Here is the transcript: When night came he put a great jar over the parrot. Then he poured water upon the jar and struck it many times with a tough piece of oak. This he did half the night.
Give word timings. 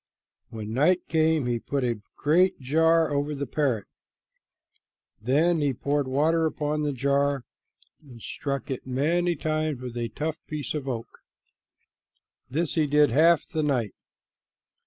When 0.49 0.73
night 0.73 1.07
came 1.07 1.45
he 1.45 1.59
put 1.59 1.83
a 1.83 2.01
great 2.17 2.59
jar 2.59 3.11
over 3.11 3.35
the 3.35 3.45
parrot. 3.45 3.85
Then 5.21 5.61
he 5.61 5.73
poured 5.75 6.07
water 6.07 6.47
upon 6.47 6.81
the 6.81 6.91
jar 6.91 7.45
and 8.01 8.19
struck 8.19 8.71
it 8.71 8.87
many 8.87 9.35
times 9.35 9.79
with 9.79 9.95
a 9.95 10.09
tough 10.09 10.39
piece 10.47 10.73
of 10.73 10.87
oak. 10.87 11.19
This 12.49 12.73
he 12.73 12.87
did 12.87 13.11
half 13.11 13.45
the 13.45 13.61
night. 13.61 13.93